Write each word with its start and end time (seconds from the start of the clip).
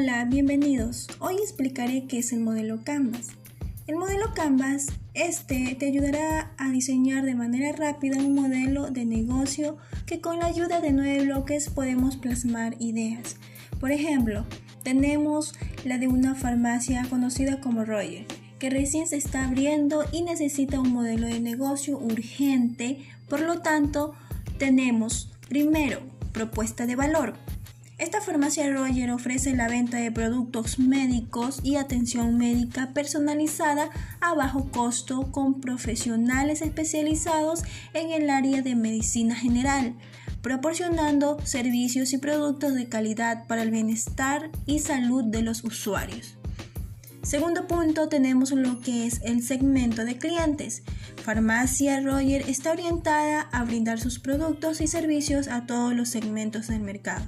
Hola, 0.00 0.24
bienvenidos. 0.26 1.08
Hoy 1.18 1.34
explicaré 1.42 2.04
qué 2.06 2.18
es 2.18 2.32
el 2.32 2.38
modelo 2.38 2.84
Canvas. 2.84 3.30
El 3.88 3.96
modelo 3.96 4.32
Canvas, 4.32 4.86
este 5.12 5.74
te 5.74 5.86
ayudará 5.86 6.52
a 6.56 6.70
diseñar 6.70 7.24
de 7.24 7.34
manera 7.34 7.72
rápida 7.72 8.18
un 8.18 8.36
modelo 8.36 8.92
de 8.92 9.04
negocio 9.04 9.76
que 10.06 10.20
con 10.20 10.38
la 10.38 10.46
ayuda 10.46 10.80
de 10.80 10.92
nueve 10.92 11.24
bloques 11.24 11.68
podemos 11.68 12.16
plasmar 12.16 12.76
ideas. 12.78 13.38
Por 13.80 13.90
ejemplo, 13.90 14.46
tenemos 14.84 15.54
la 15.84 15.98
de 15.98 16.06
una 16.06 16.36
farmacia 16.36 17.04
conocida 17.10 17.60
como 17.60 17.84
Roger, 17.84 18.24
que 18.60 18.70
recién 18.70 19.08
se 19.08 19.16
está 19.16 19.46
abriendo 19.46 20.04
y 20.12 20.22
necesita 20.22 20.78
un 20.78 20.92
modelo 20.92 21.26
de 21.26 21.40
negocio 21.40 21.98
urgente. 21.98 22.98
Por 23.28 23.40
lo 23.40 23.62
tanto, 23.62 24.14
tenemos 24.58 25.32
primero 25.48 26.02
propuesta 26.32 26.86
de 26.86 26.94
valor. 26.94 27.34
Esta 27.98 28.20
farmacia 28.20 28.72
Roger 28.72 29.10
ofrece 29.10 29.56
la 29.56 29.66
venta 29.66 29.96
de 29.96 30.12
productos 30.12 30.78
médicos 30.78 31.58
y 31.64 31.74
atención 31.74 32.38
médica 32.38 32.92
personalizada 32.94 33.90
a 34.20 34.34
bajo 34.34 34.70
costo 34.70 35.32
con 35.32 35.60
profesionales 35.60 36.62
especializados 36.62 37.64
en 37.94 38.12
el 38.12 38.30
área 38.30 38.62
de 38.62 38.76
medicina 38.76 39.34
general, 39.34 39.96
proporcionando 40.42 41.38
servicios 41.42 42.12
y 42.12 42.18
productos 42.18 42.74
de 42.74 42.88
calidad 42.88 43.48
para 43.48 43.62
el 43.62 43.72
bienestar 43.72 44.48
y 44.64 44.78
salud 44.78 45.24
de 45.24 45.42
los 45.42 45.64
usuarios. 45.64 46.36
Segundo 47.22 47.66
punto 47.66 48.08
tenemos 48.08 48.52
lo 48.52 48.80
que 48.80 49.06
es 49.08 49.20
el 49.24 49.42
segmento 49.42 50.04
de 50.04 50.16
clientes. 50.18 50.84
Farmacia 51.24 52.00
Roger 52.00 52.48
está 52.48 52.70
orientada 52.70 53.40
a 53.50 53.64
brindar 53.64 53.98
sus 53.98 54.20
productos 54.20 54.80
y 54.80 54.86
servicios 54.86 55.48
a 55.48 55.66
todos 55.66 55.94
los 55.94 56.08
segmentos 56.08 56.68
del 56.68 56.80
mercado. 56.80 57.26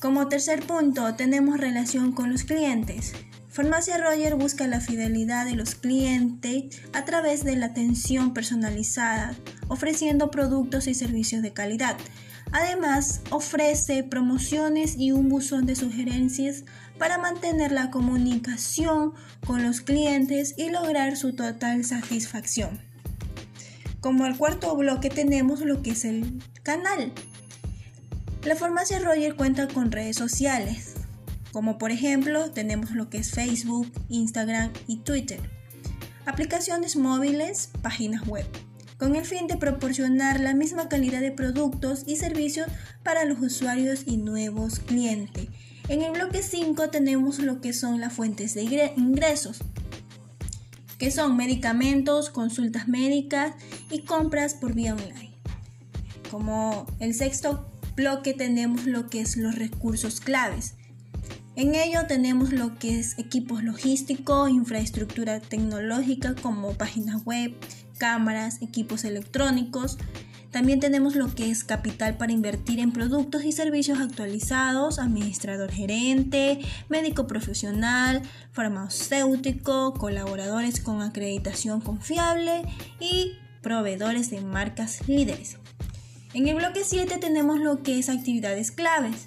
Como 0.00 0.28
tercer 0.28 0.64
punto, 0.64 1.16
tenemos 1.16 1.58
relación 1.58 2.12
con 2.12 2.30
los 2.30 2.44
clientes. 2.44 3.14
Farmacia 3.48 3.98
Roger 3.98 4.36
busca 4.36 4.68
la 4.68 4.80
fidelidad 4.80 5.44
de 5.44 5.56
los 5.56 5.74
clientes 5.74 6.80
a 6.92 7.04
través 7.04 7.42
de 7.42 7.56
la 7.56 7.66
atención 7.66 8.32
personalizada, 8.32 9.34
ofreciendo 9.66 10.30
productos 10.30 10.86
y 10.86 10.94
servicios 10.94 11.42
de 11.42 11.52
calidad. 11.52 11.96
Además, 12.52 13.22
ofrece 13.30 14.04
promociones 14.04 14.96
y 14.96 15.10
un 15.10 15.28
buzón 15.28 15.66
de 15.66 15.74
sugerencias 15.74 16.62
para 16.96 17.18
mantener 17.18 17.72
la 17.72 17.90
comunicación 17.90 19.14
con 19.44 19.64
los 19.64 19.80
clientes 19.80 20.54
y 20.56 20.70
lograr 20.70 21.16
su 21.16 21.34
total 21.34 21.84
satisfacción. 21.84 22.80
Como 24.00 24.26
el 24.26 24.36
cuarto 24.36 24.76
bloque 24.76 25.10
tenemos 25.10 25.60
lo 25.62 25.82
que 25.82 25.90
es 25.90 26.04
el 26.04 26.40
canal. 26.62 27.12
La 28.44 28.54
farmacia 28.54 29.00
Roger 29.00 29.34
cuenta 29.34 29.66
con 29.66 29.90
redes 29.90 30.16
sociales, 30.16 30.94
como 31.52 31.76
por 31.76 31.90
ejemplo 31.90 32.50
tenemos 32.52 32.92
lo 32.92 33.10
que 33.10 33.18
es 33.18 33.32
Facebook, 33.32 33.90
Instagram 34.08 34.72
y 34.86 34.98
Twitter, 34.98 35.40
aplicaciones 36.24 36.94
móviles, 36.94 37.70
páginas 37.82 38.26
web, 38.26 38.46
con 38.96 39.16
el 39.16 39.24
fin 39.24 39.48
de 39.48 39.56
proporcionar 39.56 40.38
la 40.38 40.54
misma 40.54 40.88
calidad 40.88 41.20
de 41.20 41.32
productos 41.32 42.04
y 42.06 42.16
servicios 42.16 42.68
para 43.02 43.24
los 43.24 43.40
usuarios 43.40 44.04
y 44.06 44.18
nuevos 44.18 44.78
clientes. 44.78 45.48
En 45.88 46.02
el 46.02 46.12
bloque 46.12 46.42
5 46.42 46.90
tenemos 46.90 47.40
lo 47.40 47.60
que 47.60 47.72
son 47.72 48.00
las 48.00 48.12
fuentes 48.12 48.54
de 48.54 48.92
ingresos, 48.96 49.58
que 50.96 51.10
son 51.10 51.36
medicamentos, 51.36 52.30
consultas 52.30 52.86
médicas 52.86 53.54
y 53.90 54.02
compras 54.02 54.54
por 54.54 54.74
vía 54.74 54.94
online. 54.94 55.32
Como 56.30 56.86
el 57.00 57.14
sexto 57.14 57.77
bloque 57.98 58.32
tenemos 58.32 58.86
lo 58.86 59.08
que 59.10 59.20
es 59.20 59.36
los 59.36 59.56
recursos 59.56 60.20
claves. 60.20 60.76
En 61.56 61.74
ello 61.74 62.06
tenemos 62.06 62.52
lo 62.52 62.78
que 62.78 63.00
es 63.00 63.18
equipos 63.18 63.64
logísticos, 63.64 64.50
infraestructura 64.50 65.40
tecnológica 65.40 66.36
como 66.36 66.74
páginas 66.74 67.24
web, 67.24 67.52
cámaras, 67.98 68.62
equipos 68.62 69.02
electrónicos. 69.02 69.98
También 70.52 70.78
tenemos 70.78 71.16
lo 71.16 71.34
que 71.34 71.50
es 71.50 71.64
capital 71.64 72.16
para 72.16 72.30
invertir 72.30 72.78
en 72.78 72.92
productos 72.92 73.44
y 73.44 73.50
servicios 73.50 73.98
actualizados, 73.98 75.00
administrador 75.00 75.72
gerente, 75.72 76.60
médico 76.88 77.26
profesional, 77.26 78.22
farmacéutico, 78.52 79.92
colaboradores 79.94 80.80
con 80.80 81.02
acreditación 81.02 81.80
confiable 81.80 82.62
y 83.00 83.32
proveedores 83.60 84.30
de 84.30 84.40
marcas 84.40 85.08
líderes. 85.08 85.58
En 86.38 86.46
el 86.46 86.54
bloque 86.54 86.84
7 86.84 87.18
tenemos 87.18 87.58
lo 87.58 87.82
que 87.82 87.98
es 87.98 88.08
actividades 88.08 88.70
claves. 88.70 89.26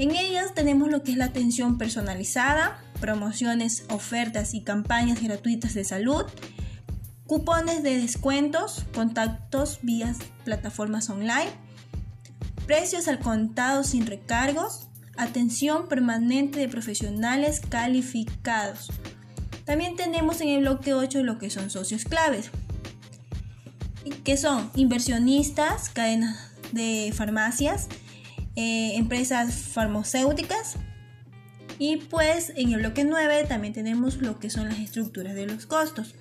En 0.00 0.10
ellas 0.10 0.54
tenemos 0.54 0.90
lo 0.90 1.04
que 1.04 1.12
es 1.12 1.16
la 1.16 1.26
atención 1.26 1.78
personalizada, 1.78 2.82
promociones, 3.00 3.84
ofertas 3.90 4.52
y 4.54 4.62
campañas 4.62 5.22
gratuitas 5.22 5.72
de 5.74 5.84
salud, 5.84 6.24
cupones 7.28 7.84
de 7.84 7.96
descuentos, 8.00 8.86
contactos 8.92 9.78
vía 9.82 10.12
plataformas 10.44 11.08
online, 11.10 11.52
precios 12.66 13.06
al 13.06 13.20
contado 13.20 13.84
sin 13.84 14.04
recargos, 14.04 14.88
atención 15.16 15.86
permanente 15.86 16.58
de 16.58 16.68
profesionales 16.68 17.60
calificados. 17.60 18.90
También 19.64 19.94
tenemos 19.94 20.40
en 20.40 20.48
el 20.48 20.62
bloque 20.62 20.92
8 20.92 21.22
lo 21.22 21.38
que 21.38 21.50
son 21.50 21.70
socios 21.70 22.04
claves, 22.04 22.50
que 24.24 24.36
son 24.36 24.70
inversionistas, 24.74 25.88
cadenas 25.90 26.50
de 26.72 27.12
farmacias, 27.14 27.88
eh, 28.56 28.92
empresas 28.96 29.54
farmacéuticas. 29.54 30.76
Y 31.78 31.96
pues 31.96 32.52
en 32.56 32.72
el 32.72 32.80
bloque 32.80 33.04
9 33.04 33.44
también 33.48 33.72
tenemos 33.72 34.18
lo 34.18 34.38
que 34.38 34.50
son 34.50 34.68
las 34.68 34.78
estructuras 34.78 35.34
de 35.34 35.46
los 35.46 35.66
costos. 35.66 36.14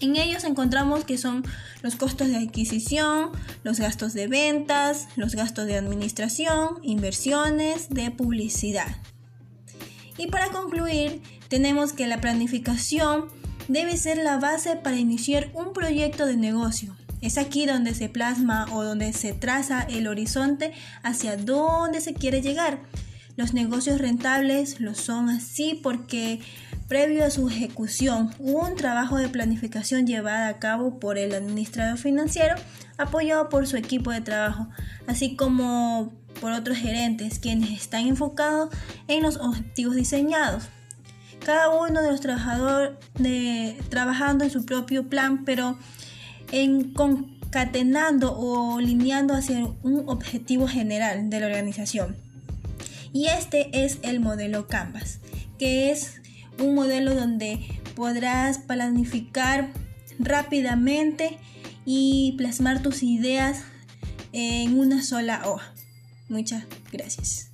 En 0.00 0.16
ellos 0.16 0.44
encontramos 0.44 1.04
que 1.04 1.16
son 1.16 1.44
los 1.82 1.96
costos 1.96 2.28
de 2.28 2.36
adquisición, 2.36 3.30
los 3.62 3.78
gastos 3.78 4.12
de 4.12 4.26
ventas, 4.26 5.08
los 5.16 5.34
gastos 5.34 5.66
de 5.66 5.76
administración, 5.76 6.80
inversiones, 6.82 7.88
de 7.88 8.10
publicidad. 8.10 8.96
Y 10.18 10.26
para 10.26 10.48
concluir, 10.48 11.22
tenemos 11.48 11.92
que 11.92 12.06
la 12.06 12.20
planificación 12.20 13.28
debe 13.68 13.96
ser 13.96 14.18
la 14.18 14.38
base 14.38 14.76
para 14.76 14.96
iniciar 14.96 15.50
un 15.54 15.72
proyecto 15.72 16.26
de 16.26 16.36
negocio. 16.36 16.96
Es 17.20 17.38
aquí 17.38 17.64
donde 17.64 17.94
se 17.94 18.08
plasma 18.08 18.66
o 18.72 18.84
donde 18.84 19.12
se 19.12 19.32
traza 19.32 19.82
el 19.82 20.06
horizonte 20.06 20.72
hacia 21.02 21.36
dónde 21.36 22.00
se 22.00 22.14
quiere 22.14 22.42
llegar. 22.42 22.80
Los 23.36 23.54
negocios 23.54 24.00
rentables 24.00 24.80
lo 24.80 24.94
son 24.94 25.28
así 25.28 25.80
porque 25.82 26.40
previo 26.86 27.24
a 27.24 27.30
su 27.30 27.48
ejecución 27.48 28.30
hubo 28.38 28.66
un 28.66 28.76
trabajo 28.76 29.16
de 29.16 29.28
planificación 29.28 30.06
llevada 30.06 30.48
a 30.48 30.58
cabo 30.58 31.00
por 31.00 31.16
el 31.16 31.34
administrador 31.34 31.98
financiero 31.98 32.56
apoyado 32.98 33.48
por 33.48 33.66
su 33.66 33.76
equipo 33.76 34.12
de 34.12 34.20
trabajo, 34.20 34.68
así 35.06 35.34
como 35.34 36.12
por 36.40 36.52
otros 36.52 36.76
gerentes 36.76 37.38
quienes 37.38 37.70
están 37.70 38.06
enfocados 38.06 38.68
en 39.08 39.22
los 39.22 39.36
objetivos 39.38 39.96
diseñados 39.96 40.68
cada 41.44 41.68
uno 41.68 42.02
de 42.02 42.10
los 42.10 42.20
trabajadores 42.20 42.92
trabajando 43.88 44.44
en 44.44 44.50
su 44.50 44.64
propio 44.64 45.08
plan, 45.08 45.44
pero 45.44 45.78
en 46.52 46.92
concatenando 46.92 48.36
o 48.36 48.80
lineando 48.80 49.34
hacia 49.34 49.64
un 49.82 50.04
objetivo 50.06 50.66
general 50.66 51.30
de 51.30 51.40
la 51.40 51.46
organización. 51.46 52.16
Y 53.12 53.26
este 53.26 53.84
es 53.84 53.98
el 54.02 54.20
modelo 54.20 54.66
Canvas, 54.66 55.20
que 55.58 55.92
es 55.92 56.20
un 56.58 56.74
modelo 56.74 57.14
donde 57.14 57.60
podrás 57.94 58.58
planificar 58.58 59.70
rápidamente 60.18 61.38
y 61.84 62.34
plasmar 62.36 62.82
tus 62.82 63.02
ideas 63.02 63.62
en 64.32 64.78
una 64.78 65.02
sola 65.02 65.42
hoja. 65.44 65.72
Muchas 66.28 66.64
gracias. 66.90 67.53